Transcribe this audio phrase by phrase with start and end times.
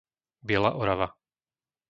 [0.41, 1.13] Biela Orava